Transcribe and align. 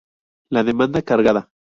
La 0.49 0.63
demanda 0.63 1.03
cargada:. 1.03 1.51